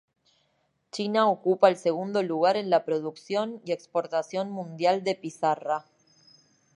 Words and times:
China 0.91 1.29
ocupa 1.29 1.69
el 1.69 1.77
segundo 1.77 2.23
lugar 2.23 2.57
en 2.57 2.71
la 2.71 2.85
producción 2.85 3.61
y 3.65 3.71
exportación 3.71 4.49
mundial 4.49 5.03
de 5.03 5.13
pizarra. 5.13 5.85